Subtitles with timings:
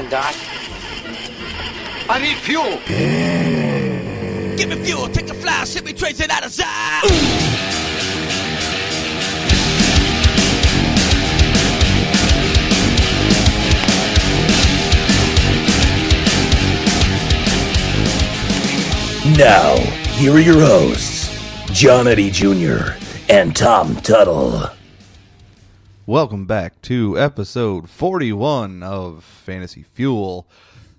[0.00, 0.34] doing, Doc?
[2.08, 2.80] I need fuel.
[4.56, 6.66] Give me fuel, take a fly, send me trace it out of sight.
[19.36, 19.76] Now,
[20.16, 21.30] here are your hosts,
[21.72, 22.94] John Eddie Jr.
[23.28, 24.79] and Tom Tuttle.
[26.06, 30.48] Welcome back to episode 41 of Fantasy Fuel.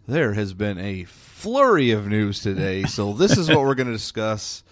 [0.07, 3.93] There has been a flurry of news today, so this is what we're going to
[3.93, 4.63] discuss.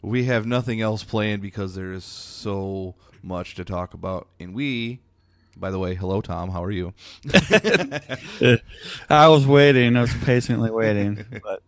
[0.00, 4.28] We have nothing else planned because there is so much to talk about.
[4.40, 5.00] And we,
[5.56, 6.50] by the way, hello, Tom.
[6.50, 6.94] How are you?
[9.10, 9.94] I was waiting.
[9.96, 11.24] I was patiently waiting.
[11.42, 11.62] But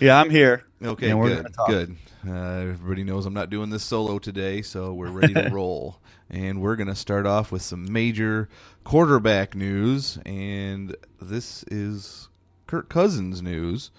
[0.00, 0.64] yeah, I'm here.
[0.82, 1.46] Okay, good.
[1.66, 1.96] Good.
[2.26, 5.98] Uh, everybody knows I'm not doing this solo today, so we're ready to roll.
[6.30, 8.48] And we're going to start off with some major
[8.84, 10.18] quarterback news.
[10.26, 12.28] And this is
[12.66, 13.90] Kirk Cousins news.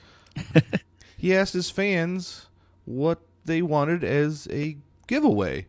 [1.17, 2.47] he asked his fans
[2.85, 5.67] what they wanted as a giveaway.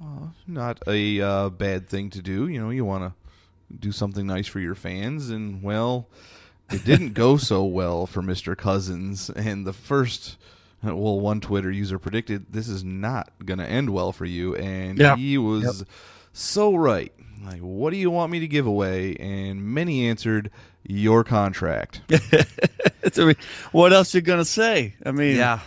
[0.00, 2.48] Uh, not a uh, bad thing to do.
[2.48, 5.28] You know, you want to do something nice for your fans.
[5.28, 6.08] And, well,
[6.70, 8.56] it didn't go so well for Mr.
[8.56, 9.30] Cousins.
[9.30, 10.36] And the first,
[10.82, 14.54] well, one Twitter user predicted this is not going to end well for you.
[14.56, 15.16] And Yeah.
[15.16, 15.84] he was
[16.32, 17.12] so right.
[17.44, 19.14] Like, what do you want me to give away?
[19.16, 20.50] And many answered,
[20.84, 22.00] your contract.
[23.72, 24.94] What else you gonna say?
[25.04, 25.60] I mean, Yeah.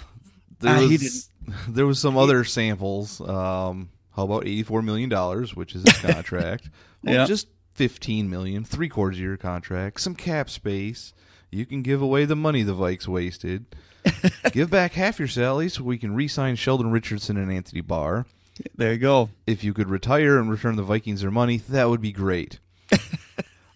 [0.59, 1.29] There Ah, was,
[1.67, 3.19] there was some other samples.
[3.21, 6.69] Um, how about eighty-four million dollars, which is his contract?
[7.03, 7.25] well, Yeah.
[7.25, 11.13] just fifteen million, three quarters of your contract, some cap space.
[11.49, 13.65] You can give away the money the Vikes wasted.
[14.51, 18.25] give back half your salary so we can re-sign Sheldon Richardson and Anthony Barr.
[18.75, 19.29] there you go.
[19.45, 22.59] If you could retire and return the Vikings their money, that would be great.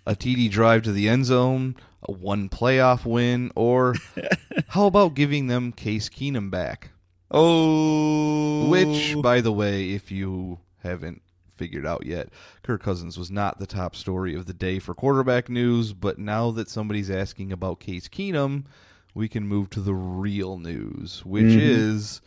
[0.06, 3.96] a TD drive to the end zone, a one playoff win, or
[4.70, 6.90] how about giving them Case Keenum back?
[7.32, 11.22] Oh, Which, by the way, if you haven't
[11.56, 12.30] figured out yet,
[12.64, 15.94] Kirk Cousins was not the top story of the day for quarterback news.
[15.94, 18.66] But now that somebody's asking about Case Keenum,
[19.14, 22.22] we can move to the real news, which is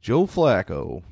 [0.00, 1.02] Joe Flacco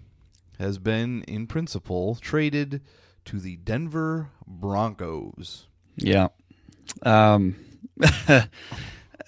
[0.59, 2.83] has been, in principle, traded
[3.25, 5.67] to the Denver Broncos.
[5.97, 6.29] yeah.
[7.03, 7.57] Um,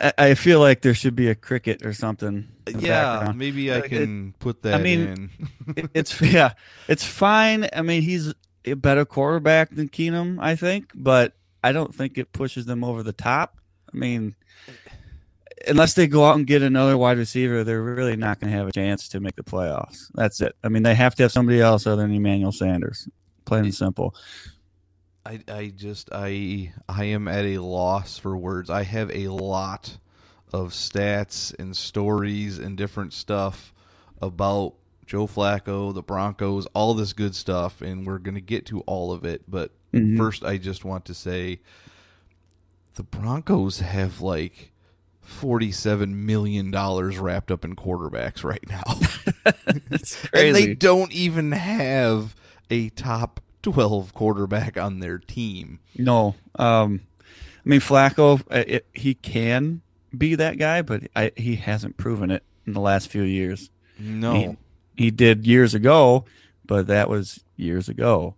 [0.01, 2.49] I- I feel like there should be a cricket or something.
[2.67, 3.39] Yeah, background.
[3.39, 5.31] maybe I Uh, it- can put that I mean, in.
[5.77, 6.53] It- it's yeah,
[6.89, 7.69] it's fine.
[7.75, 8.33] I mean, he's
[8.65, 13.03] a better quarterback than Keenum, I think, but I don't think it pushes them over
[13.03, 13.57] the top.
[13.93, 14.35] I mean,
[15.69, 18.69] unless they go out and get another wide receiver, they're really not going to have
[18.69, 20.11] a chance to make the playoffs.
[20.15, 20.55] That's it.
[20.65, 23.09] I mean, they have to have somebody else other than Emmanuel Sanders.
[23.45, 24.15] Plain and simple.
[25.25, 28.71] I, I just I I am at a loss for words.
[28.71, 29.99] I have a lot
[30.53, 33.72] of stats and stories and different stuff
[34.21, 34.75] about
[35.06, 39.25] Joe Flacco, the Broncos, all this good stuff, and we're gonna get to all of
[39.25, 39.43] it.
[39.49, 40.16] But Mhm.
[40.16, 41.61] first, I just want to say
[42.94, 44.72] the Broncos have like
[45.21, 48.82] forty-seven million dollars wrapped up in quarterbacks right now.
[49.91, 52.34] It's and they don't even have
[52.71, 55.78] a top 12 quarterback on their team.
[55.97, 57.00] No, um,
[57.65, 59.83] I mean Flacco, uh, it, he can
[60.17, 63.71] be that guy, but I, he hasn't proven it in the last few years.
[63.99, 64.33] No.
[64.34, 66.25] He, he did years ago,
[66.67, 68.34] but that was years ago.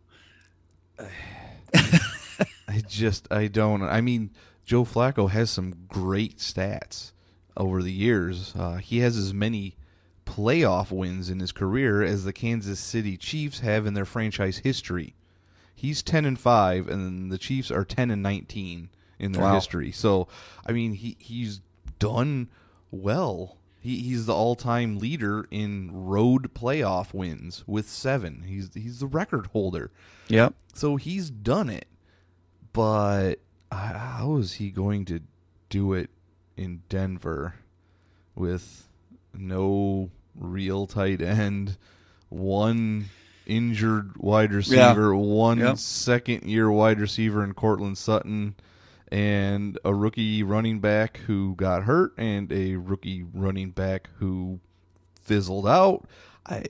[1.75, 4.31] I just I don't I mean
[4.65, 7.13] Joe Flacco has some great stats
[7.57, 8.53] over the years.
[8.57, 9.77] Uh, he has as many
[10.27, 15.15] playoff wins in his career as the Kansas City Chiefs have in their franchise history.
[15.75, 19.55] He's 10 and 5 and the Chiefs are 10 and 19 in their Wow.
[19.55, 19.93] history.
[19.93, 20.29] So,
[20.67, 21.61] I mean, he he's
[21.99, 22.49] done
[22.91, 23.59] well.
[23.81, 28.45] He, he's the all-time leader in road playoff wins with 7.
[28.47, 29.91] He's he's the record holder.
[30.29, 30.55] Yep.
[30.73, 31.87] So he's done it,
[32.73, 33.37] but
[33.71, 35.21] how is he going to
[35.69, 36.09] do it
[36.57, 37.57] in Denver
[38.35, 38.89] with
[39.39, 41.77] no real tight end,
[42.29, 43.07] one
[43.47, 45.79] injured wide receiver, one Yep.
[45.79, 48.55] second year wide receiver in Courtland Sutton,
[49.13, 54.61] and a rookie running back who got hurt, and a rookie running back who
[55.23, 56.07] fizzled out?
[56.47, 56.63] I,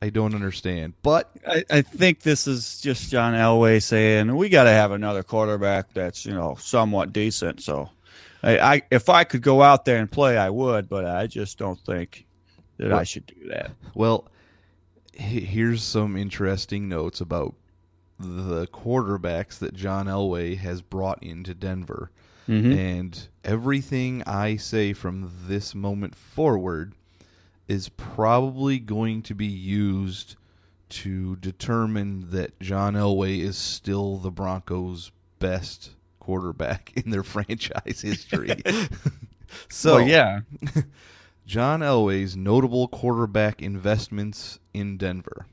[0.00, 0.94] I don't understand.
[1.02, 5.22] But I, I think this is just John Elway saying we got to have another
[5.22, 7.60] quarterback that's you know somewhat decent.
[7.62, 7.90] So,
[8.42, 11.58] I, I if I could go out there and play, I would, but I just
[11.58, 12.26] don't think
[12.78, 13.72] that I should do that.
[13.94, 14.28] Well,
[15.12, 17.54] here's some interesting notes about
[18.18, 22.10] the quarterbacks that John Elway has brought into Denver.
[22.48, 22.76] Mhm.
[22.76, 26.94] And everything I say from this moment forward
[27.68, 30.36] is probably going to be used
[30.88, 35.90] to determine that John Elway is still the Broncos' best
[36.20, 38.54] quarterback in their franchise history.
[39.68, 40.40] so, well, yeah.
[41.46, 45.46] John Elway's notable quarterback investments in Denver.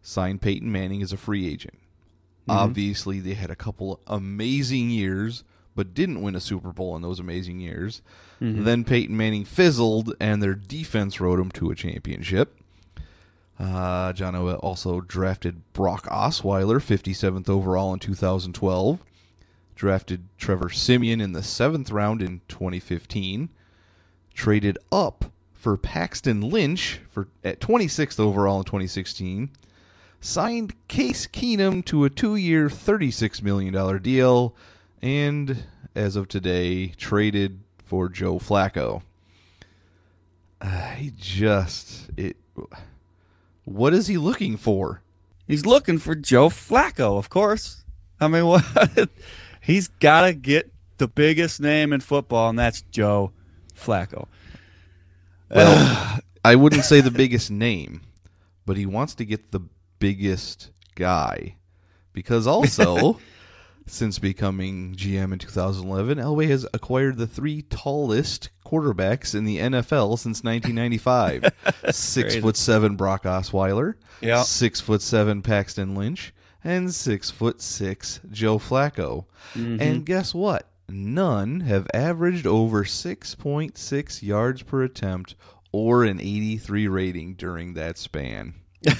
[0.00, 1.78] Signed Peyton Manning as a free agent.
[2.46, 5.44] Obviously, they had a couple amazing years,
[5.74, 8.02] but didn't win a Super Bowl in those amazing years.
[8.38, 12.58] Then Peyton Manning fizzled, and their defense rode him to a championship.
[13.58, 18.98] Uh, John Elway also drafted Brock Osweiler, 57th overall in 2012.
[19.74, 23.50] Drafted Trevor Siemian in the seventh round in 2015
[24.34, 29.50] traded up for Paxton Lynch for at 26th overall in 2016.
[30.20, 34.54] Signed Case Keenum to a two-year, $36 million deal,
[35.00, 39.02] and as of today, traded for Joe Flacco.
[40.60, 42.36] I just it.
[43.64, 45.02] What is he looking for?
[45.46, 47.84] He's looking for Joe Flacco, of course.
[48.20, 49.10] I mean, what?
[49.64, 53.32] He's got to get the biggest name in football, and that's Joe
[53.74, 54.26] Flacco.
[55.50, 58.02] Well, I wouldn't say the biggest name,
[58.66, 59.60] but he wants to get the
[59.98, 61.56] biggest guy.
[62.12, 63.18] Because also,
[63.86, 70.18] since becoming GM in 2011, Elway has acquired the three tallest quarterbacks in the NFL
[70.18, 71.52] since 1995.
[71.90, 72.42] six Great.
[72.42, 74.42] foot seven Brock Osweiler, Yeah.
[74.42, 76.32] six foot seven Paxton Lynch,
[76.64, 79.26] and six foot six Joe Flacco.
[79.54, 80.66] And guess what?
[80.88, 85.34] None have averaged over 6.6 yards per attempt
[85.72, 88.54] or an 83 rating during that span.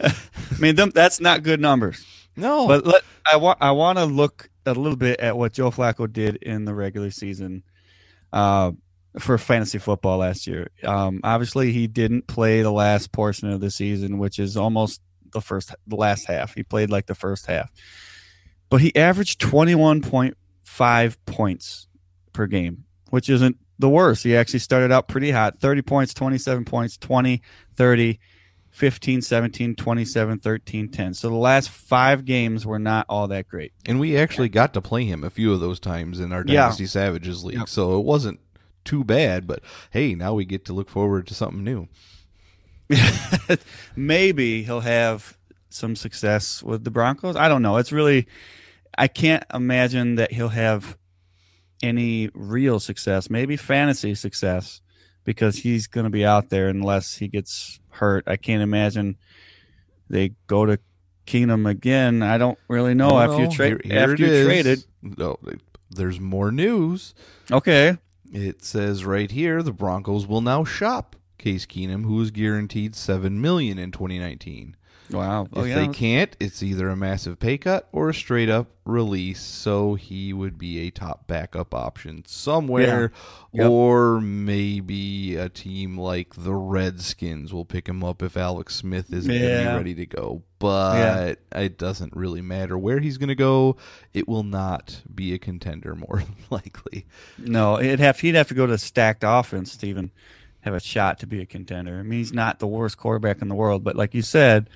[0.00, 0.12] I
[0.58, 2.04] mean, them, that's not good numbers.
[2.36, 5.70] No, But let, I want I want to look a little bit at what Joe
[5.70, 7.62] Flacco did in the regular season
[8.32, 8.72] uh,
[9.18, 10.68] for fantasy football last year.
[10.82, 15.00] Um, obviously, he didn't play the last portion of the season, which is almost
[15.34, 16.54] the first, the last half.
[16.54, 17.70] He played like the first half,
[18.70, 21.86] but he averaged twenty one point five points
[22.32, 24.22] per game, which isn't the worst.
[24.24, 27.42] He actually started out pretty hot 30 points, 27 points, 20,
[27.76, 28.18] 30,
[28.70, 31.14] 15, 17, 27, 13, 10.
[31.14, 33.72] So the last five games were not all that great.
[33.86, 36.62] and we actually got to play him a few of those times in our Yeah.
[36.62, 37.68] Dynasty Savages league, Yep.
[37.68, 38.40] so it wasn't
[38.84, 39.46] too bad.
[39.46, 39.60] But
[39.90, 41.88] hey, now we get to look forward to something new.
[43.96, 45.36] Maybe he'll have
[45.70, 47.36] some success with the Broncos.
[47.36, 47.76] I don't know.
[47.78, 48.26] It's really,
[48.96, 50.96] I can't imagine that he'll have
[51.82, 53.28] any real success.
[53.30, 54.80] Maybe fantasy success
[55.24, 58.24] because he's going to be out there unless he gets hurt.
[58.26, 59.16] I can't imagine
[60.08, 60.78] they go to
[61.26, 62.22] Keenum again.
[62.22, 64.46] I don't really know after you Well, trade here- here after you is.
[64.46, 64.84] traded.
[65.02, 65.38] No,
[65.90, 67.14] there's more news.
[67.50, 67.96] Okay.
[68.32, 73.40] It says right here the Broncos will now shop Case Keenum, who is guaranteed seven
[73.40, 74.76] million in 2019.
[75.10, 75.48] Wow.
[75.52, 75.74] Oh, if yeah.
[75.74, 79.42] they can't, it's either a massive pay cut or a straight up release.
[79.42, 83.12] So he would be a top backup option somewhere,
[83.52, 83.64] Yeah.
[83.64, 83.70] Yep.
[83.70, 89.30] or maybe a team like the Redskins will pick him up if Alex Smith isn't
[89.30, 89.72] Yeah.
[89.72, 90.42] be ready to go.
[90.58, 93.76] But it doesn't really matter where he's going to go.
[94.14, 97.04] It will not be a contender, more likely.
[97.36, 100.12] No, it'd have he'd have to go to a stacked offense even
[100.64, 101.98] have a shot to be a contender.
[101.98, 104.70] I mean, he's not the worst quarterback in the world, but like you said,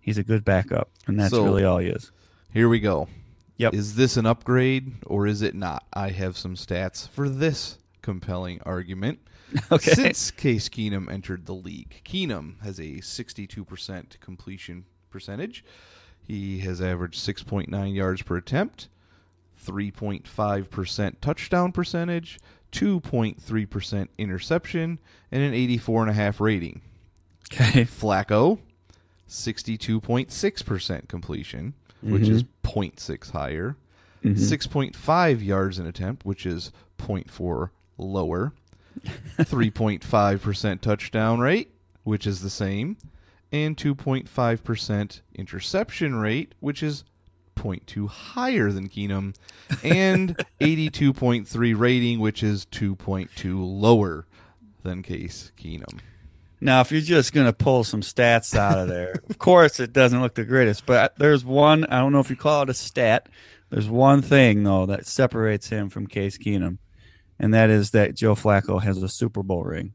[0.00, 2.10] he's a good backup, and that's So- really all he is.
[2.52, 3.08] Here we go.
[3.56, 3.74] Yep.
[3.74, 5.84] Is this an upgrade or is it not?
[5.92, 9.20] I have some stats for this compelling argument.
[9.70, 9.92] Okay.
[9.92, 15.64] Since Case Keenum entered the league, Keenum has a 62% completion percentage.
[16.20, 18.88] He has averaged 6.9 yards per attempt,
[19.64, 22.38] 3.5% touchdown percentage,
[22.74, 24.98] 2.3% interception,
[25.30, 26.80] and an 84.5 rating.
[27.52, 27.84] Okay.
[27.84, 28.58] Flacco,
[29.28, 32.32] 62.6% completion, which mm-hmm.
[32.32, 33.76] is 0.6 higher.
[34.24, 34.42] Mm-hmm.
[34.42, 38.52] 6.5 yards an attempt, which is 0.4 lower.
[39.38, 41.70] 3.5% touchdown rate,
[42.02, 42.96] which is the same.
[43.52, 47.04] And 2.5% interception rate, which is
[47.54, 49.34] 0.2 higher than Keenum.
[49.82, 53.30] And 82.3 rating, which is 2.2
[53.80, 54.26] lower
[54.82, 55.98] than Case Keenum.
[56.60, 59.92] Now, if you're just going to pull some stats out of there, of course it
[59.92, 62.74] doesn't look the greatest, but there's one, I don't know if you call it a
[62.74, 63.28] stat.
[63.70, 66.78] There's one thing, though, that separates him from Case Keenum,
[67.38, 69.92] and that is that Joe Flacco has a Super Bowl ring.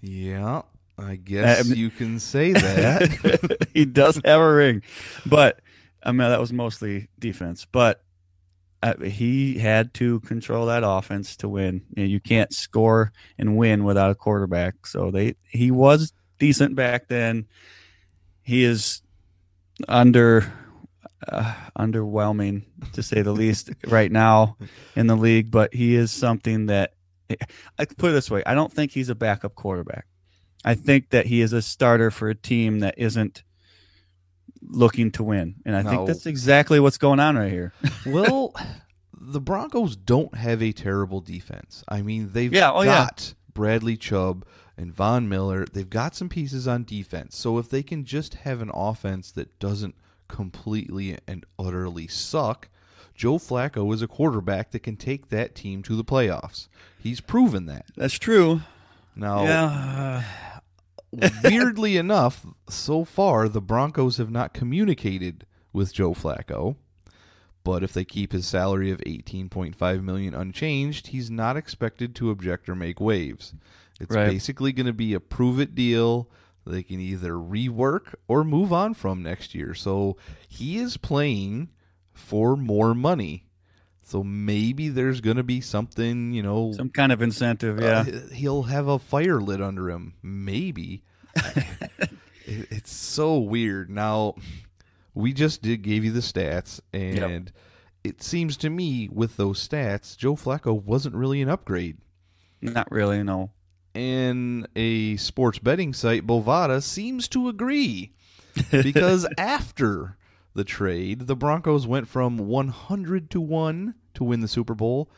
[0.00, 0.62] Yeah,
[0.98, 3.68] I guess Uh, you can say that.
[3.74, 4.82] he does have a ring,
[5.26, 5.60] but
[6.04, 7.66] I mean that was mostly defense.
[7.70, 8.02] But
[8.82, 11.82] uh, he had to control that offense to win.
[11.94, 14.86] You, know, you can't score and win without a quarterback.
[14.86, 17.46] So they he was decent back then.
[18.42, 19.02] He is
[19.88, 20.52] under
[21.28, 24.56] uh, underwhelming to say the least right now
[24.96, 26.94] in the league, but he is something that
[27.78, 30.06] I put it this way: I don't think he's a backup quarterback.
[30.64, 33.42] I think that he is a starter for a team that isn't
[34.68, 35.90] looking to win, and I No.
[35.90, 37.72] think that's exactly what's going on right here.
[38.06, 38.54] well,
[39.20, 41.84] the Broncos don't have a terrible defense.
[41.88, 43.04] I mean, they've Yeah, oh, yeah.
[43.06, 44.44] got Bradley Chubb
[44.76, 45.66] and Von Miller.
[45.66, 47.36] They've got some pieces on defense.
[47.36, 49.94] So if they can just have an offense that doesn't
[50.28, 52.68] completely and utterly suck,
[53.14, 56.68] Joe Flacco is a quarterback that can take that team to the playoffs.
[56.98, 57.84] He's proven that.
[57.96, 58.62] That's true.
[59.14, 59.64] Now, Yeah,
[60.51, 60.51] uh,
[61.42, 66.76] weirdly enough, so far the Broncos have not communicated with Joe Flacco.
[67.64, 72.68] But if they keep his salary of 18.5 million unchanged, he's not expected to object
[72.68, 73.54] or make waves.
[74.00, 74.28] It's Right.
[74.28, 76.28] basically going to be a prove it deal
[76.66, 79.74] they can either rework or move on from next year.
[79.74, 80.16] So
[80.48, 81.70] he is playing
[82.12, 83.46] for more money.
[84.12, 87.80] So maybe there's going to be something, you know, some kind of incentive.
[87.80, 90.12] Yeah, uh, he'll have a fire lit under him.
[90.22, 91.02] Maybe.
[92.44, 93.88] It- it's so weird.
[93.88, 94.34] Now,
[95.14, 97.52] we just did gave you the stats, and
[98.02, 101.98] it seems to me with those stats, Joe Flacco wasn't really an upgrade.
[102.60, 103.22] not really.
[103.22, 103.50] No.
[103.94, 108.12] And a sports betting site, Bovada, seems to agree
[108.72, 110.16] because after
[110.54, 115.10] the trade, the Broncos went from 100 to 1 to win the Super Bowl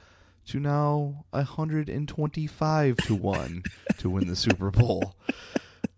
[0.46, 3.62] to now 125 to 1
[3.98, 5.14] to win the Super Bowl.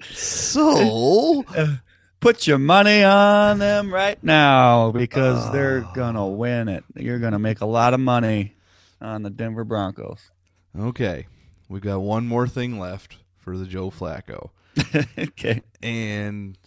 [0.02, 1.44] So,
[2.20, 5.52] Put your money on them right now because ah.
[5.52, 6.82] they're gonna win it.
[6.96, 8.56] You're gonna make a lot of money
[9.00, 10.30] on the Denver Broncos.
[10.76, 11.26] okay,
[11.68, 14.50] we got one more thing left for the Joe Flacco.
[15.18, 15.62] okay.
[15.82, 16.58] And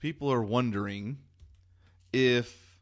[0.00, 1.18] people are wondering
[2.14, 2.78] if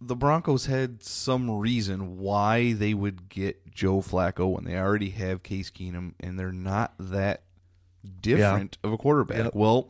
[0.00, 5.42] the Broncos had some reason why they would get Joe Flacco when they already have
[5.42, 7.42] Case Keenum and they're not that
[8.20, 9.44] different of a quarterback.
[9.44, 9.54] Yep.
[9.54, 9.88] Well,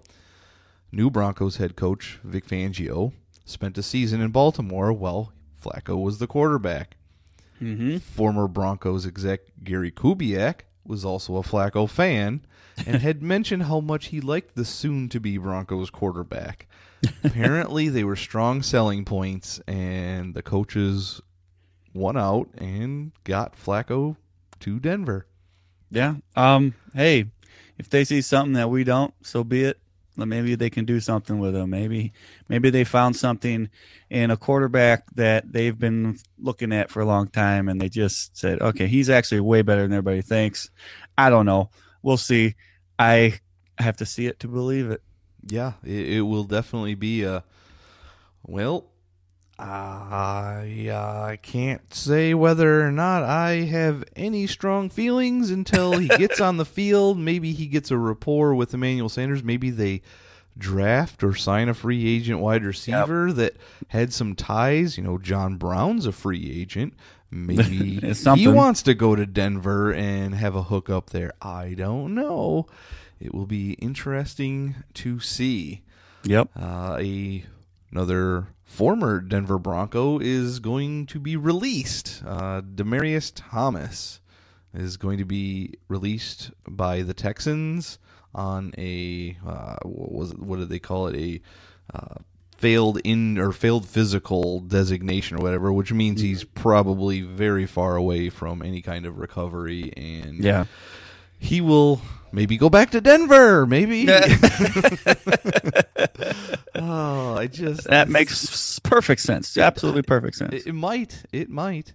[0.93, 3.13] new Broncos head coach Vic Fangio
[3.45, 5.33] spent a season in Baltimore while
[5.63, 6.97] Flacco was the quarterback.
[7.61, 7.99] Mm-hmm.
[7.99, 12.47] Former Broncos exec Gary Kubiak was also a Flacco fan
[12.87, 16.67] and had mentioned how much he liked the soon to be Broncos quarterback.
[17.25, 21.21] Apparently, they were strong selling points, and the coaches
[21.95, 24.17] won out and got Flacco
[24.61, 25.27] to Denver.
[25.91, 26.17] Yeah.
[26.37, 26.75] Um.
[26.95, 27.27] Hey,
[27.79, 29.79] if they see something that we don't, so be it.
[30.17, 31.71] Maybe they can do something with him.
[31.71, 32.13] Maybe,
[32.49, 33.69] maybe they found something
[34.11, 38.37] in a quarterback that they've been looking at for a long time, and they just
[38.37, 40.71] said, "Okay, he's actually way better than everybody thinks."
[41.17, 41.71] I don't know.
[42.03, 42.57] We'll see.
[42.99, 43.39] I
[43.79, 45.03] have to see it to believe it.
[45.49, 47.45] Yeah, it, it will definitely be a.
[48.47, 48.87] Well,
[49.59, 56.41] I I can't say whether or not I have any strong feelings until he gets
[56.41, 57.19] on the field.
[57.19, 59.43] Maybe he gets a rapport with Emmanuel Sanders.
[59.43, 60.03] Maybe they
[60.57, 63.57] draft or sign a free agent wide receiver that
[63.89, 64.97] had some ties.
[64.97, 66.95] You know, John Brown's a free agent.
[67.31, 68.01] Maybe
[68.37, 71.33] he wants to go to Denver and have a hookup there.
[71.43, 72.67] I don't know.
[73.21, 75.83] It will be interesting to see.
[76.25, 76.51] Yep.
[76.57, 77.45] Uh, a
[77.91, 82.23] another former Denver Bronco is going to be released.
[82.27, 84.21] Uh, Demaryius Thomas
[84.75, 87.99] is going to be released by the Texans
[88.35, 91.41] on a uh, what was it, what did they call it a
[91.97, 92.17] uh,
[92.59, 98.29] failed in or failed physical designation or whatever, which means he's probably very far away
[98.29, 100.65] from any kind of recovery and Yeah.
[101.39, 102.01] He will
[102.33, 103.67] maybe go back to Denver.
[103.67, 104.07] Maybe.
[106.75, 109.57] oh, I just That makes perfect sense.
[109.57, 110.55] Absolutely perfect sense.
[110.55, 111.25] It, it might.
[111.33, 111.95] It might.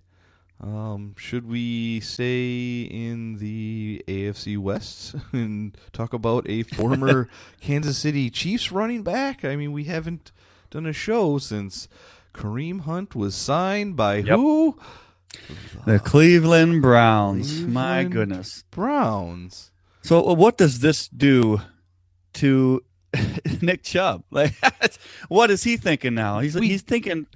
[0.62, 7.27] Um, should we stay in the AFC West and talk about a former
[7.59, 9.43] Kansas City Chiefs running back?
[9.43, 10.31] I mean, we haven't
[10.71, 11.89] done a show since
[12.33, 14.38] Kareem Hunt was signed by Yep.
[14.38, 14.79] who?
[15.86, 17.62] The Cleveland Browns.
[17.62, 18.63] My goodness.
[18.72, 19.72] Browns.
[20.02, 21.62] So uh, what does this do
[22.36, 22.84] to
[23.62, 24.24] Nick Chubb?
[24.32, 24.54] Like,
[25.30, 26.40] what is he thinking now?
[26.40, 27.28] He's We- he's thinking,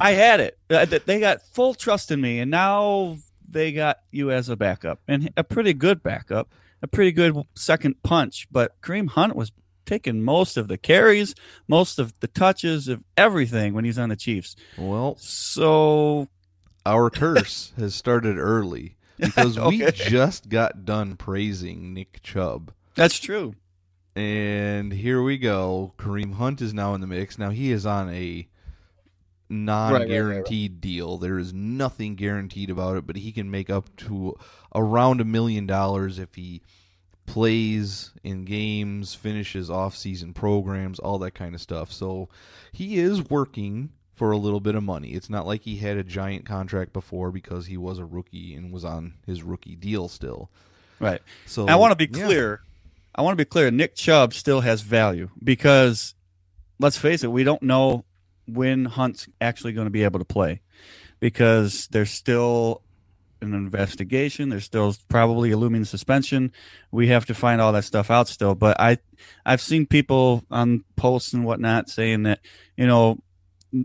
[0.00, 0.58] I had it.
[0.70, 3.16] Uh, They got full trust in me, and now
[3.48, 8.02] they got you as a backup, and a pretty good backup, a pretty good second
[8.02, 8.46] punch.
[8.50, 9.52] But Kareem Hunt was
[9.86, 11.34] taking most of the carries,
[11.68, 14.56] most of the touches of everything when he's on the Chiefs.
[14.78, 16.28] Well, So
[16.86, 22.72] our curse has started early because we just got done praising Nick Chubb.
[22.94, 23.54] That's true.
[24.16, 25.92] And here we go.
[25.98, 27.38] Kareem Hunt is now in the mix.
[27.38, 28.46] Now he is on a
[29.48, 31.18] non-guaranteed deal.
[31.18, 34.36] There is nothing guaranteed about it, but he can make up to
[34.74, 36.62] around a million dollars if he
[37.26, 41.90] plays in games, finishes off-season programs, all that kind of stuff.
[41.90, 42.28] So
[42.72, 45.10] he is working for a little bit of money.
[45.10, 48.72] It's not like he had a giant contract before because he was a rookie and
[48.72, 50.50] was on his rookie deal still.
[51.00, 51.20] Right.
[51.46, 52.24] So I want to be yeah.
[52.24, 52.60] clear.
[53.14, 53.70] I want to be clear.
[53.70, 56.14] Nick Chubb still has value because
[56.78, 58.04] let's face it, we don't know
[58.46, 60.60] when Hunt's actually going to be able to play
[61.20, 62.82] because there's still
[63.40, 64.48] an investigation.
[64.48, 66.52] There's still probably a looming suspension.
[66.90, 68.54] We have to find all that stuff out still.
[68.54, 68.98] But I,
[69.44, 72.40] I've seen people on posts and whatnot saying that
[72.76, 73.18] you know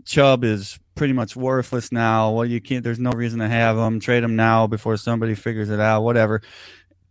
[0.04, 2.32] Chubb is pretty much worthless now.
[2.32, 2.84] Well, you can't.
[2.84, 4.00] There's no reason to have him.
[4.00, 6.02] Trade him now before somebody figures it out.
[6.02, 6.42] Whatever.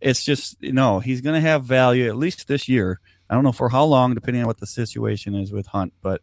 [0.00, 3.00] It's just you know he's going to have value at least this year.
[3.28, 6.22] I don't know for how long, depending on what the situation is with Hunt, but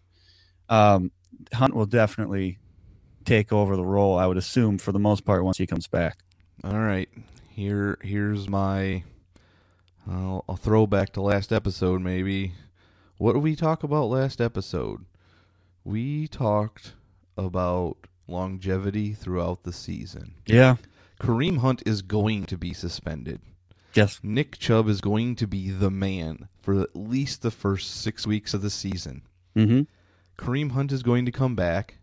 [0.68, 1.12] um,
[1.54, 2.60] Hunt will definitely
[3.24, 4.18] take over the role.
[4.18, 6.18] I would assume for the most part once he comes back.
[6.64, 7.10] All right,
[7.50, 9.04] here here's my.
[10.10, 12.54] I'll, I'll throw back to last episode maybe.
[13.18, 15.06] What did we talk about last episode?
[15.88, 16.96] We talked
[17.38, 17.96] about
[18.28, 20.34] longevity throughout the season.
[20.46, 20.76] Yeah.
[21.18, 23.40] Kareem Hunt is going to be suspended.
[23.94, 24.20] Yes.
[24.22, 28.54] Nick Chubb is going to be the man for at least the first six weeks
[28.54, 29.22] of the season.
[29.56, 29.84] Mm-hmm.
[30.38, 31.97] Kareem Hunt is going to come back.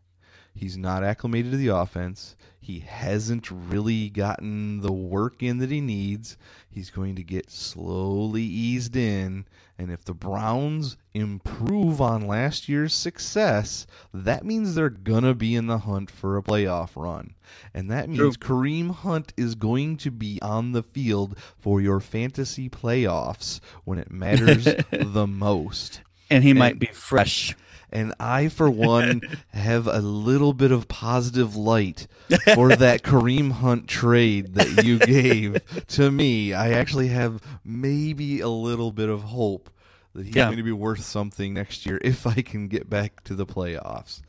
[0.54, 2.36] He's not acclimated to the offense.
[2.60, 6.38] He hasn't really gotten the work in that he needs.
[6.70, 9.44] He's going to get slowly eased in.
[9.76, 15.54] And if the Browns improve on last year's success, that means they're going to be
[15.56, 17.34] in the hunt for a playoff run.
[17.74, 22.70] And that means Kareem Hunt is going to be on the field for your fantasy
[22.70, 26.00] playoffs when it matters the most.
[26.30, 27.54] And he might be fresh.
[27.94, 29.20] And I, for one,
[29.52, 32.06] have a little bit of positive light
[32.54, 36.52] for that Kareem Hunt trade that you gave to me.
[36.52, 39.70] I actually have maybe a little bit of hope
[40.14, 40.46] that he's Yeah.
[40.46, 44.22] going to be worth something next year if I can get back to the playoffs.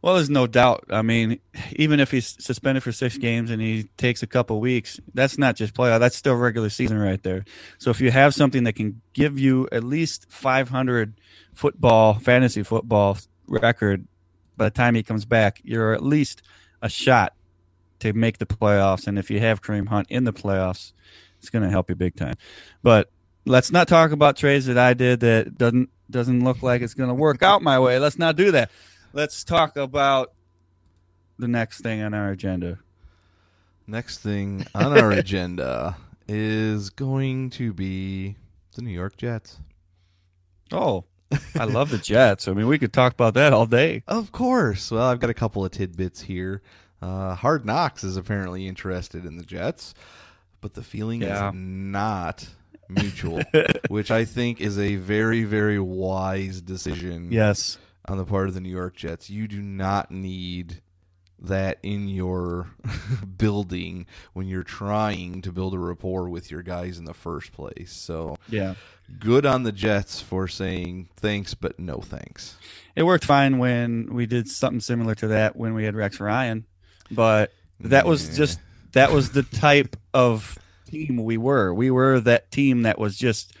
[0.00, 0.84] Well, there's no doubt.
[0.90, 1.40] I mean,
[1.72, 5.56] even if he's suspended for six games and he takes a couple weeks, that's not
[5.56, 5.98] just playoff.
[5.98, 7.44] That's still regular season right there.
[7.78, 11.20] So if you have something that can give you at least 500
[11.52, 14.06] football, fantasy football record
[14.56, 16.42] by the time he comes back, you're at least
[16.80, 17.34] a shot
[17.98, 19.08] to make the playoffs.
[19.08, 20.92] And if you have Kareem Hunt in the playoffs,
[21.38, 22.34] it's going to help you big time.
[22.82, 23.10] But
[23.44, 27.08] let's not talk about trades that I did that doesn't doesn't look like it's going
[27.08, 27.98] to work out my way.
[27.98, 28.70] Let's not do that.
[29.12, 30.32] Let's talk about
[31.38, 32.78] the next thing on our agenda.
[33.86, 35.96] Next thing on our agenda
[36.28, 38.36] is going to be
[38.74, 39.58] the New York Jets.
[40.70, 41.04] Oh,
[41.58, 42.48] I love the Jets.
[42.48, 44.02] I mean, we could talk about that all day.
[44.06, 44.90] Of course.
[44.90, 46.60] Well, I've got a couple of tidbits here.
[47.00, 49.94] Uh, Hard Knocks is apparently interested in the Jets,
[50.60, 51.48] but the feeling Yeah.
[51.48, 52.46] is not
[52.88, 53.40] mutual,
[53.88, 57.78] which I think is a very, very wise decision Yes.
[58.10, 59.30] On the part of the New York Jets.
[59.30, 60.80] You do not need
[61.40, 62.66] that in your
[63.38, 67.92] building when you're trying to build a rapport with your guys in the first place.
[67.92, 68.74] So Yeah.
[69.20, 72.56] good on the Jets for saying thanks, but no thanks.
[72.96, 76.64] It worked fine when we did something similar to that when we had Rex Ryan,
[77.10, 78.58] but that was just
[78.92, 80.58] that was the type of
[80.90, 81.72] team we were.
[81.72, 83.52] We were that team that was just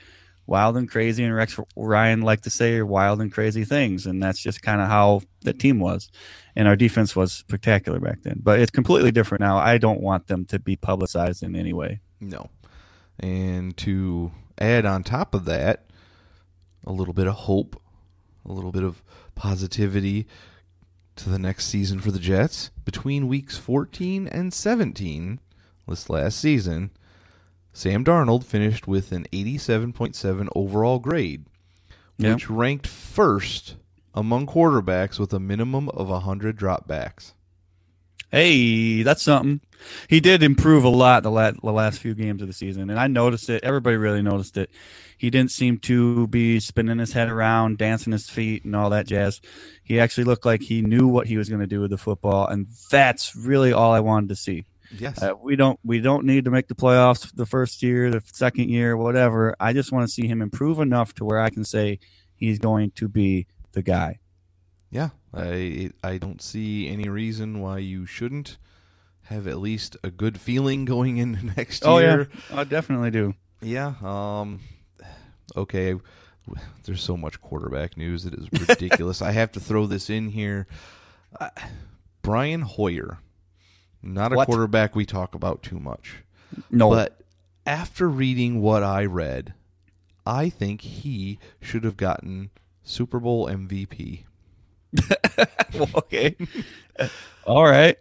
[0.48, 4.40] wild and crazy, and Rex Ryan liked to say wild and crazy things, and that's
[4.40, 6.10] just kind of how the team was.
[6.56, 9.58] And our defense was spectacular back then, but it's completely different now.
[9.58, 12.00] I don't want them to be publicized in any way.
[12.20, 12.48] No.
[13.20, 15.84] And to add on top of that,
[16.86, 17.80] a little bit of hope,
[18.44, 19.02] a little bit of
[19.34, 20.26] positivity
[21.16, 22.70] to the next season for the Jets.
[22.84, 25.40] Between weeks 14 and 17,
[25.86, 26.90] this last season,
[27.78, 31.44] Sam Darnold finished with an 87.7 overall grade,
[32.16, 33.76] which ranked first
[34.12, 37.34] among quarterbacks with a minimum of 100 dropbacks.
[38.32, 39.60] Hey, that's something.
[40.08, 42.98] He did improve a lot the last, the last few games of the season, and
[42.98, 43.62] I noticed it.
[43.62, 44.70] Everybody really noticed it.
[45.16, 49.06] He didn't seem to be spinning his head around, dancing his feet, and all that
[49.06, 49.40] jazz.
[49.84, 52.48] He actually looked like he knew what he was going to do with the football,
[52.48, 54.64] and that's really all I wanted to see.
[54.96, 55.22] Yes.
[55.22, 58.70] Uh, we don't we don't need to make the playoffs the first year, the second
[58.70, 59.54] year, whatever.
[59.60, 61.98] I just want to see him improve enough to where I can say
[62.36, 64.18] he's going to be the guy.
[64.90, 68.56] Yeah, I I don't see any reason why you shouldn't.
[69.24, 72.30] have at least a good feeling going into next Oh year.
[72.50, 73.34] yeah, I definitely do.
[73.60, 73.92] Yeah.
[74.02, 74.60] Um.
[75.54, 75.94] Okay.
[76.84, 78.24] There's so much quarterback news.
[78.24, 79.20] It is ridiculous.
[79.20, 80.66] I have to throw this in here.
[81.38, 81.50] Uh,
[82.22, 83.18] Brian Hoyer,
[84.02, 84.46] not a What?
[84.46, 86.16] quarterback we talk about too much,
[86.70, 87.20] No, but
[87.66, 89.54] after reading what I read,
[90.26, 92.50] I think he should have gotten
[92.82, 94.24] Super Bowl MVP.
[95.94, 96.34] okay,
[97.44, 97.98] all right.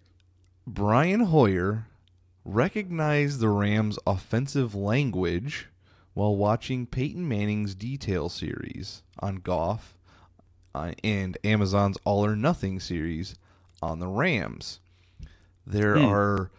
[0.66, 1.86] Brian Hoyer
[2.46, 5.68] recognized the Rams' offensive language
[6.14, 9.98] while watching Peyton Manning's detail series on golf
[10.74, 13.36] uh, and Amazon's All or Nothing series
[13.82, 14.80] on the Rams.
[15.70, 16.06] There Hmm.
[16.06, 16.52] are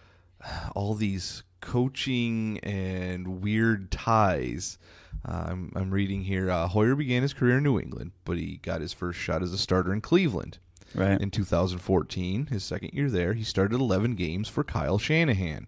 [0.75, 4.79] all these coaching and weird ties.
[5.27, 6.51] Uh, I'm, I'm reading here.
[6.51, 9.53] Uh, Hoyer began his career in New England, but he got his first shot as
[9.53, 10.59] a starter in Cleveland.
[10.95, 11.21] Right.
[11.21, 15.67] In 2014, his second year there, he started 11 games for Kyle Shanahan,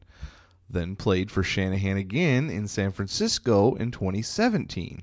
[0.68, 5.03] then played for Shanahan again in San Francisco in 2017.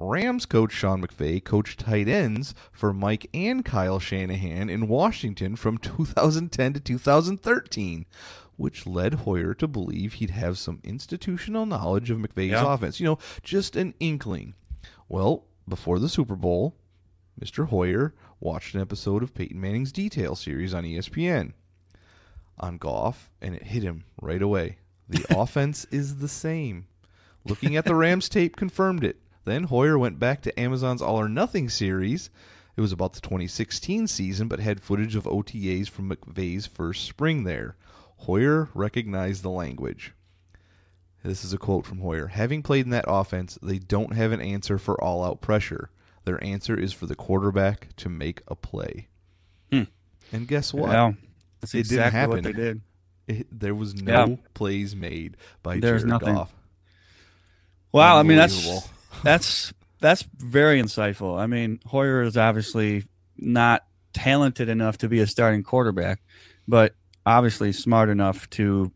[0.00, 5.76] Rams coach Sean McVay coached tight ends for Mike and Kyle Shanahan in Washington from
[5.78, 8.06] 2010 to 2013,
[8.56, 12.72] which led Hoyer to believe he'd have some institutional knowledge of McVay's Yeah.
[12.74, 13.00] offense.
[13.00, 14.54] You know, just an inkling.
[15.08, 16.74] Well, before the Super Bowl,
[17.40, 17.68] Mr.
[17.68, 21.52] Hoyer watched an episode of Peyton Manning's Detail series on ESPN
[22.60, 24.78] on golf, and it hit him right away.
[25.08, 26.86] The offense is the same.
[27.44, 29.16] Looking at the Rams tape confirmed it.
[29.48, 32.30] Then Hoyer went back to Amazon's All or Nothing series.
[32.76, 37.44] It was about the 2016 season, but had footage of OTAs from McVay's first spring
[37.44, 37.76] there.
[38.18, 40.12] Hoyer recognized the language.
[41.24, 42.28] This is a quote from Hoyer.
[42.28, 45.90] Having played in that offense, they don't have an answer for all out pressure.
[46.24, 49.08] Their answer is for the quarterback to make a play.
[49.72, 49.82] Hmm.
[50.32, 50.90] And guess what?
[50.90, 51.12] Yeah,
[51.60, 52.44] that's It didn't exactly what happen.
[52.44, 52.80] they did.
[53.26, 54.36] It, there was no Yeah.
[54.54, 56.34] plays made by There's Jared nothing.
[56.34, 56.54] Goff.
[57.92, 58.90] Wow, I mean that's Unbelievable.
[59.22, 61.38] That's that's very insightful.
[61.38, 63.04] I mean, Hoyer is obviously
[63.36, 66.20] not talented enough to be a starting quarterback,
[66.66, 66.94] but
[67.26, 68.92] obviously smart enough to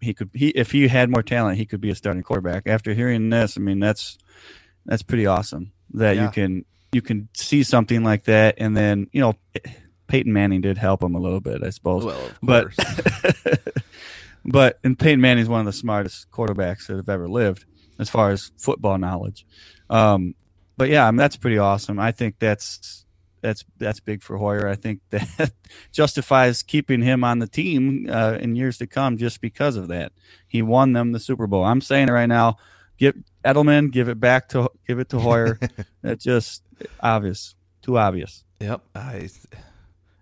[0.00, 2.66] he could he if he had more talent, he could be a starting quarterback.
[2.66, 4.18] After hearing this, I mean that's
[4.86, 6.24] that's pretty awesome that Yeah.
[6.26, 9.34] you can you can see something like that and then, you know,
[10.06, 12.04] Peyton Manning did help him a little bit, I suppose.
[12.04, 12.68] Well, of but
[14.44, 17.64] but and Peyton Manning's one of the smartest quarterbacks that have ever lived
[17.98, 19.46] as far as football knowledge.
[19.90, 20.34] Um,
[20.76, 21.98] but yeah, I mean that's pretty awesome.
[21.98, 23.04] I think that's
[23.44, 24.66] that's that's big for Hoyer.
[24.66, 25.52] I think that
[25.92, 30.12] justifies keeping him on the team uh, in years to come just because of that.
[30.48, 31.62] He won them the Super Bowl.
[31.62, 32.56] I'm saying it right now.
[32.96, 35.58] Give Edelman, give it back to give it to Hoyer.
[36.02, 36.62] That's just
[37.00, 38.44] obvious, too obvious.
[38.60, 39.28] Yep, I.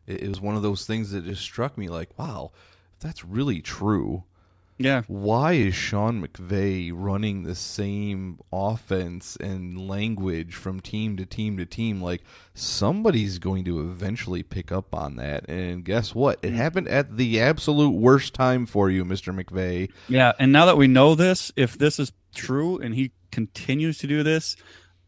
[0.08, 2.50] It, was one of those things that just struck me like, wow,
[2.94, 4.24] if that's really true.
[4.82, 11.56] Yeah, Why is Sean McVay running the same offense and language from team to team
[11.58, 12.02] to team?
[12.02, 12.22] Like
[12.54, 15.48] somebody's going to eventually pick up on that.
[15.48, 16.38] And guess what?
[16.42, 19.34] It happened at the absolute worst time for you, Mr.
[19.34, 19.90] McVay.
[20.08, 24.06] Yeah, and now that we know this, if this is true and he continues to
[24.06, 24.56] do this,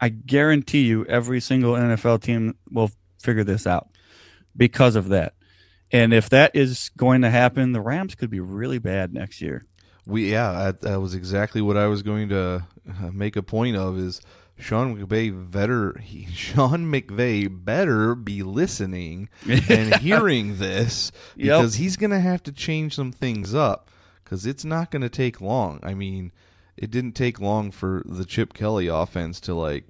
[0.00, 2.90] I guarantee you every single NFL team will
[3.22, 3.88] figure this out
[4.56, 5.34] because of that.
[5.94, 9.64] And if that is going to happen, the Rams could be really bad next year.
[10.07, 13.76] We yeah, that, that was exactly what I was going to uh, make a point
[13.76, 13.96] of.
[13.98, 14.20] Is
[14.59, 15.96] Sean McVay better?
[16.02, 21.59] He, Sean McVay better be listening and hearing this Yep.
[21.61, 23.88] because he's going to have to change some things up
[24.24, 25.78] because it's not going to take long.
[25.83, 26.33] I mean,
[26.76, 29.85] it didn't take long for the Chip Kelly offense to like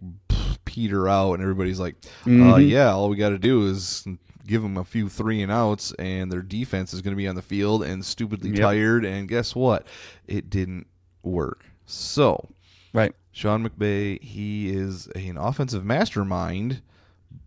[0.66, 2.68] peter out, and everybody's like, uh, Mhm.
[2.70, 4.04] "Yeah, all we got to do is."
[4.46, 7.34] Give them a few three and outs, and their defense is going to be on
[7.34, 8.60] the field and stupidly Yep.
[8.60, 9.04] tired.
[9.04, 9.86] And guess what?
[10.26, 10.86] It didn't
[11.22, 11.64] work.
[11.86, 12.48] So,
[12.92, 13.14] Right.
[13.32, 16.82] Sean McVay, he is an offensive mastermind,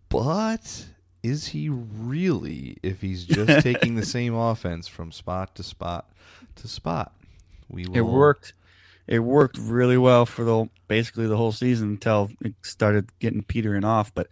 [0.09, 0.87] but
[1.23, 6.09] is he really if he's just taking the same offense from spot to spot
[6.55, 7.13] to spot?
[7.69, 8.53] We will It worked.
[9.07, 13.85] It worked really well for the basically the whole season until it started getting petering
[13.85, 14.13] off.
[14.13, 14.27] But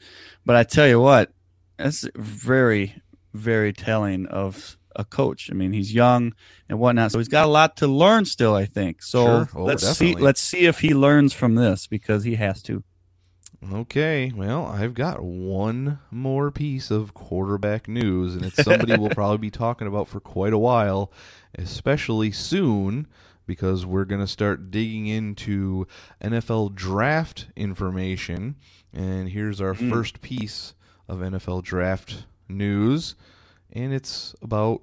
[0.45, 1.31] but I tell you what,
[1.77, 3.01] that's very
[3.33, 5.49] very telling of a coach.
[5.51, 6.33] I mean, he's young
[6.69, 8.55] and whatnot, so he's got a lot to learn still.
[8.55, 9.03] I think.
[9.03, 9.49] So Sure.
[9.55, 10.19] Oh, let's definitely.
[10.19, 10.25] see.
[10.25, 12.83] Let's see if he learns from this because he has to.
[13.73, 19.39] Okay, well, I've got one more piece of quarterback news, and it's somebody we'll probably
[19.39, 21.11] be talking about for quite a while,
[21.57, 23.07] especially soon,
[23.47, 25.87] because we're going to start digging into
[26.21, 28.55] NFL draft information.
[28.93, 29.89] And here's our mm.
[29.89, 30.75] first piece
[31.07, 33.15] of NFL draft news,
[33.71, 34.81] and it's about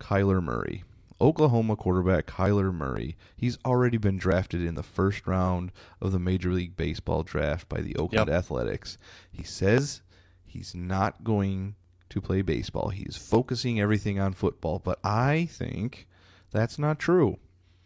[0.00, 0.84] Kyler Murray.
[1.20, 3.16] Oklahoma quarterback Kyler Murray.
[3.36, 7.80] He's already been drafted in the first round of the Major League Baseball draft by
[7.80, 8.36] the Oakland Yep.
[8.36, 8.98] Athletics.
[9.30, 10.02] He says
[10.44, 11.76] he's not going
[12.08, 12.88] to play baseball.
[12.88, 16.08] He's focusing everything on football, but I think
[16.50, 17.38] that's not true.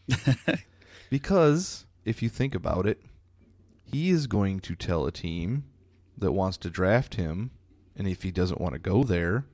[1.11, 3.03] because if you think about it,
[3.85, 5.65] he is going to tell a team
[6.17, 7.51] that wants to draft him,
[7.99, 9.45] and if he doesn't want to go there,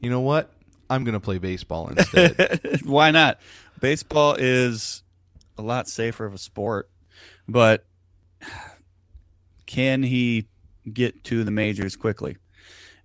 [0.00, 0.52] you know what?
[0.90, 2.80] I'm going to play baseball instead.
[2.84, 3.38] Why not?
[3.80, 5.02] Baseball is
[5.56, 6.88] a lot safer of a sport,
[7.46, 7.84] but
[9.66, 10.48] can he
[10.90, 12.36] get to the majors quickly?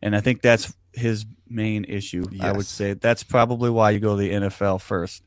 [0.02, 2.26] And I think that's his main issue.
[2.42, 5.24] I would say that's probably why you go to the NFL first,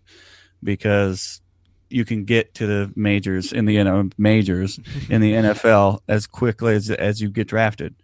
[0.63, 1.41] because
[1.89, 4.79] you can get to the majors in the N- majors
[5.09, 7.95] in the NFL as quickly as as you get drafted.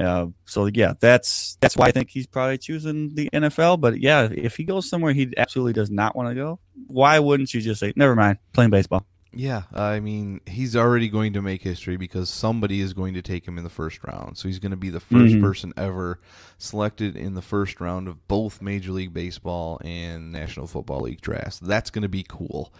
[0.00, 3.80] Uh, so yeah, that's that's why I think he's probably choosing the NFL.
[3.80, 7.52] But yeah, if he goes somewhere he absolutely does not want to go, why wouldn't
[7.52, 9.04] you just say, "Never mind, playing baseball"?
[9.32, 13.46] yeah, I mean, he's already going to make history because somebody is going to take
[13.46, 14.36] him in the first round.
[14.36, 15.40] So he's going to be the 1st Mhm.
[15.40, 16.18] person ever
[16.58, 21.60] selected in the first round of both Major League Baseball and National Football League drafts.
[21.60, 22.72] That's going to be cool.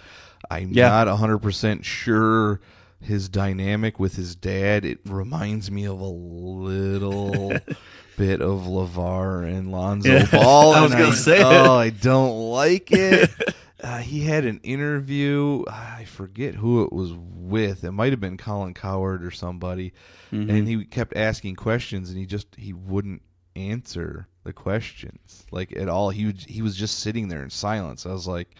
[0.51, 0.89] I'm Yeah.
[0.89, 2.61] not 100% sure
[3.01, 4.85] his dynamic with his dad.
[4.85, 7.51] It reminds me of a little
[8.17, 10.73] bit of Lavar and Lonzo Yeah, Ball.
[10.75, 11.45] I was gonna say it.
[11.45, 13.31] Oh, I don't like it.
[13.83, 15.65] Uh, he had an interview.
[15.67, 17.83] I forget who it was with.
[17.83, 19.95] It might have been Colin Cowherd or somebody,
[20.31, 20.51] Mm-hmm.
[20.51, 23.23] and he kept asking questions, and he just he wouldn't
[23.57, 26.11] answer the questions like at all.
[26.11, 28.05] He would, he was just sitting there in silence.
[28.05, 28.55] I was like,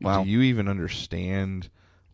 [0.00, 0.24] Wow.
[0.24, 1.68] "Do you even understand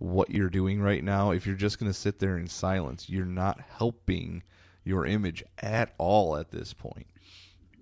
[0.05, 1.31] what you're doing right now?
[1.33, 4.43] If you're just going to sit there in silence, you're not helping
[4.85, 7.07] your image at all at this point."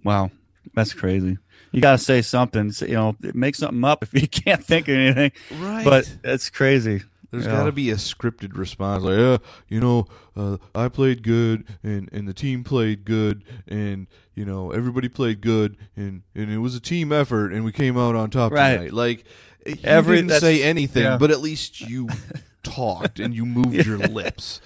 [0.05, 0.31] Wow,
[0.75, 1.39] that's crazy.
[1.71, 2.73] You got to say something.
[2.73, 5.33] Say, You know, make something up if you can't think of anything.
[5.59, 5.85] Right.
[5.85, 7.03] But that's crazy.
[7.31, 7.53] There's Yeah.
[7.53, 10.07] got to be a scripted response, like, "Yeah, you know,
[10.37, 15.41] uh, I played good, and, and the team played good, and you know, everybody played
[15.41, 18.75] good, and, and it was a team effort, and we came out on top Right.
[18.77, 19.25] tonight." Like,
[19.67, 21.17] you Every- didn't say anything, yeah.
[21.19, 22.09] but at least you
[22.63, 24.61] talked and you moved your lips.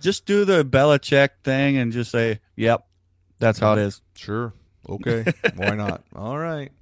[0.00, 2.86] Just do the Belichick thing and just say, "Yep,
[3.38, 4.52] that's how it is." Sure.
[4.88, 5.30] Okay.
[5.56, 6.02] Why not?
[6.16, 6.72] All right.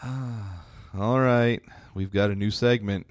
[0.96, 1.60] All right.
[1.94, 3.06] We've got a new segment.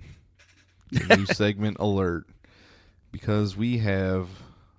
[1.10, 2.26] A new segment alert.
[3.12, 4.30] Because we have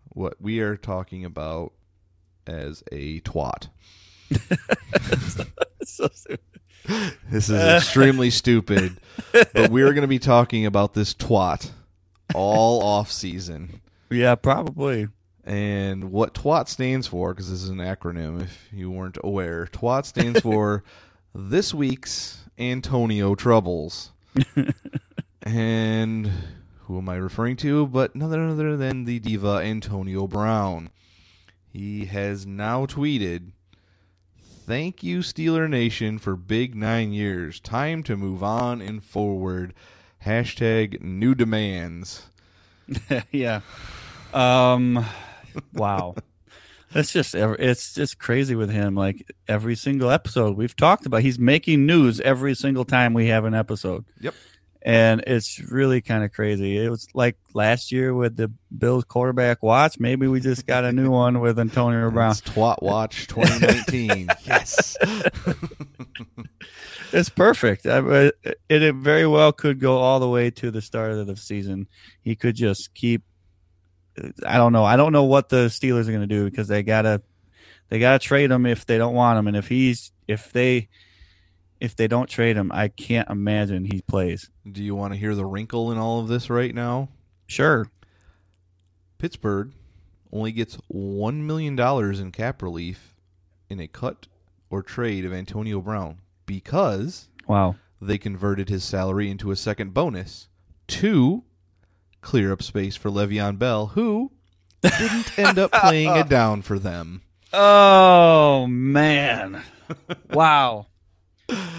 [0.09, 1.73] what we are talking about
[2.47, 3.69] as a twat.
[5.85, 6.41] So stupid.
[7.31, 8.99] This is extremely stupid.
[9.33, 11.71] But we're going to be talking about this twat
[12.35, 13.81] all off season.
[14.11, 15.09] yeah, probably.
[15.45, 20.07] And what TWAT stands for, because this is an acronym if you weren't aware, TWAT
[20.07, 20.85] stands for
[21.35, 24.13] This Week's Antonio Troubles.
[25.43, 26.31] and
[26.81, 27.87] who am I referring to?
[27.87, 30.91] But none other than the diva Antonio Brown.
[31.73, 33.53] He has now tweeted
[34.67, 37.61] Thank you, Steeler Nation, for big nine years.
[37.61, 39.75] Time to move on and forward.
[40.25, 42.29] Hashtag new demands.
[43.31, 43.61] yeah.
[44.33, 45.05] Um.
[45.75, 46.15] Wow.
[46.95, 48.95] That's just it's just crazy with him.
[48.95, 53.45] Like every single episode we've talked about, he's making news every single time we have
[53.45, 54.07] an episode.
[54.21, 54.35] Yep.
[54.87, 56.77] And it's really kind of crazy.
[56.77, 59.99] It was like last year with the Bills quarterback watch.
[59.99, 62.33] Maybe we just got a new one with Antonio Brown.
[62.33, 64.29] It's Twat Watch 2019.
[64.45, 64.97] yes.
[67.13, 67.87] It's perfect.
[67.87, 68.33] I, I-
[68.69, 71.87] it, it very well could go all the way to the start of the season.
[72.23, 73.23] He could just keep.
[74.45, 74.85] I don't know.
[74.85, 77.23] I don't know what the Steelers are going to do because they gotta
[77.89, 80.89] they gotta trade him if they don't want him, and if he's if they
[81.85, 84.51] if they don't trade him, I can't imagine he plays.
[84.71, 87.09] Do you want to hear the wrinkle in all of this right now?
[87.47, 87.89] Sure.
[89.19, 89.73] Pittsburgh
[90.33, 93.15] only gets $1 million in cap relief
[93.69, 94.27] in a cut
[94.71, 97.77] or trade of Antonio Brown because Wow.
[98.01, 100.49] they converted his salary into a second bonus
[100.89, 101.45] to
[102.21, 104.33] clear up space for Le'Veon Bell, who
[104.83, 107.23] didn't end up playing it down for them.
[107.53, 109.63] Oh man!
[110.33, 110.87] wow.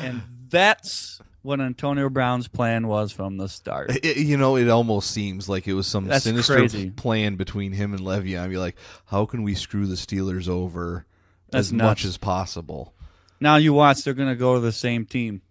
[0.01, 3.91] And that's what Antonio Brown's plan was from the start.
[4.03, 6.89] It- you know, it almost seems like it was some That's sinister crazy.
[6.91, 8.49] plan between him and Le'Veon.
[8.49, 11.05] Be like, how can we screw the Steelers over
[11.51, 12.93] That's as much as possible?
[13.39, 15.41] Now you watch, they're going to go to the same team.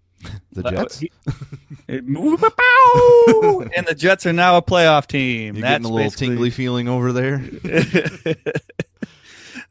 [0.52, 0.98] The Uh, Jets.
[1.00, 1.12] he-
[1.88, 3.64] it- Pow!
[3.76, 5.54] and the Jets are now a playoff team.
[5.56, 7.42] You That's getting a little basically- tingly feeling over there?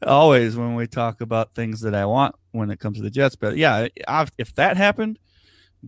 [0.06, 3.36] Always when we talk about things that I want when it comes to the Jets,
[3.36, 5.18] but yeah, I've, if that happened,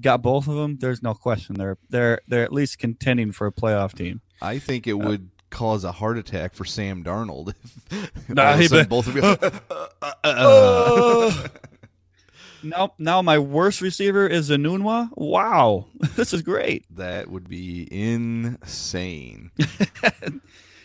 [0.00, 3.52] got both of them, there's no question they're they're they're at least contending for a
[3.52, 4.20] playoff team.
[4.42, 7.54] I think it would cause a heart attack for Sam Darnold.
[7.90, 9.22] if Nah, all of a he sudden be- both of you.
[9.22, 9.50] uh,
[10.02, 11.48] uh, uh.
[12.62, 15.10] Now, now my worst receiver is Enunwa.
[15.16, 16.84] Wow, this is great.
[16.96, 19.50] that would be insane.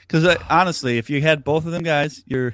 [0.01, 2.53] Because uh, honestly, if you had both of them guys, your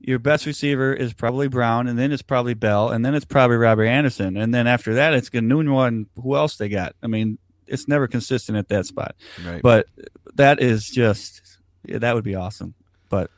[0.00, 3.56] your best receiver is probably Brown, and then it's probably Bell, and then it's probably
[3.56, 6.94] Robert Anderson, and then after that, it's Enunwa and who else they got.
[7.02, 9.14] I mean, it's never consistent at that spot.
[9.44, 9.62] Right.
[9.62, 9.86] But
[10.34, 12.74] that is just yeah, that would be awesome.
[13.08, 13.30] But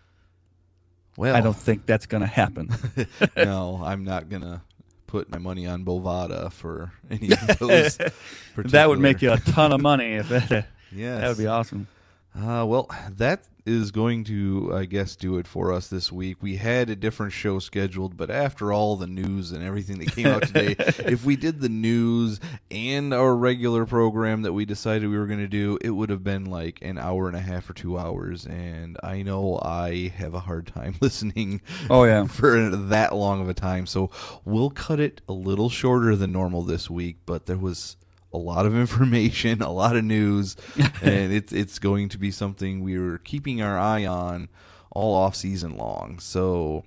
[1.17, 2.71] well, I don't think that's going to happen.
[3.37, 4.63] no, I'm not gonna
[5.07, 7.99] put my money on Bovada for any of those.
[8.57, 11.21] that would make you a ton of money if that, Yes.
[11.21, 11.89] that would be awesome.
[12.35, 16.39] Uh, well, that is going to, I guess, do it for us this week.
[16.41, 20.27] We had a different show scheduled, but after all the news and everything that came
[20.27, 25.19] out today, if we did the news and our regular program that we decided we
[25.19, 27.75] were going to do, it would have been like an hour and a half or
[27.75, 28.47] two hours.
[28.47, 32.25] And I know I have a hard time listening Oh yeah.
[32.27, 33.87] for that long of a time.
[33.87, 34.11] So
[34.45, 37.97] we'll cut it a little shorter than normal this week, but there was
[38.33, 40.57] a lot of information, a lot of news,
[41.03, 44.49] and it's it's going to be something we were keeping our eye on
[44.91, 46.19] all off season long.
[46.19, 46.85] So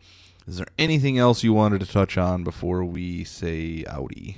[0.47, 4.38] is there anything else you wanted to touch on before we say outie?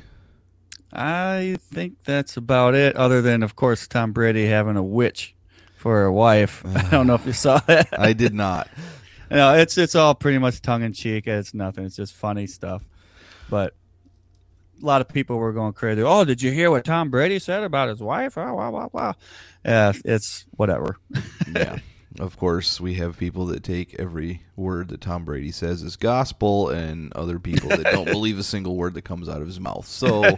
[0.94, 2.96] I think that's about it.
[2.96, 5.36] Other than, of course, Tom Brady having a witch
[5.76, 6.64] for a wife.
[6.76, 8.00] I don't know if you saw that.
[8.00, 8.70] I did not.
[9.30, 11.28] no, it's it's all pretty much tongue in cheek.
[11.28, 11.86] It's nothing.
[11.86, 12.84] It's just funny stuff.
[13.50, 13.76] But
[14.82, 16.02] a lot of people were going crazy.
[16.02, 18.38] Oh, did you hear what Tom Brady said about his wife?
[18.38, 19.16] Oh, wow, wow, wow.
[19.64, 20.98] Yeah, it's whatever.
[21.56, 21.80] yeah.
[22.20, 26.70] Of course, we have people that take every word that Tom Brady says as gospel,
[26.70, 29.86] and other people that don't believe a single word that comes out of his mouth.
[29.86, 30.38] So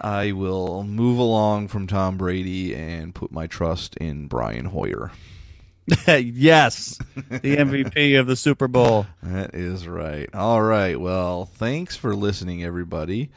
[0.00, 5.10] I will move along from Tom Brady and put my trust in Brian Hoyer.
[6.06, 6.98] yes,
[7.28, 9.06] the MVP of the Super Bowl.
[9.22, 10.28] That is right.
[10.34, 10.98] All right.
[11.00, 13.30] Well, thanks for listening, everybody.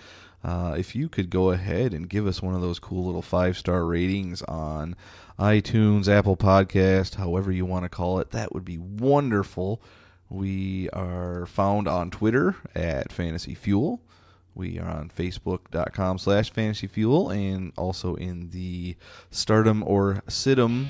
[0.43, 3.57] Uh, if you could go ahead and give us one of those cool little five
[3.57, 4.95] star ratings on
[5.39, 9.81] iTunes, Apple Podcast, however you want to call it, that would be wonderful.
[10.29, 14.01] We are found on Twitter at Fantasy Fuel.
[14.55, 18.95] We are on Facebook.com slash Fantasy Fuel and also in the
[19.31, 20.87] Stardom or Sidum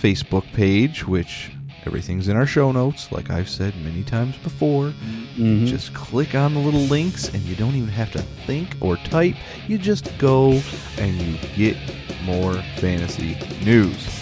[0.00, 1.52] Facebook page, which
[1.86, 4.86] everything's in our show notes, like I've said many times before.
[4.86, 5.66] Mm-hmm.
[5.66, 9.36] Just click on the little links and you don't even have to think or type.
[9.68, 10.60] You just go
[10.98, 11.76] and you get
[12.24, 14.20] more fantasy news.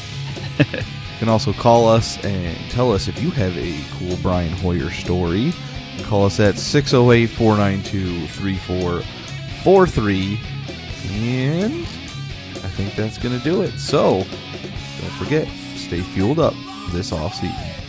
[0.59, 0.83] you
[1.19, 5.55] can also call us and tell us if you have a cool Brian Hoyer story.
[6.05, 10.41] Call us at 608 492 3443.
[11.13, 13.79] And I think that's going to do it.
[13.79, 16.55] So don't forget, stay fueled up
[16.93, 17.80] this off season.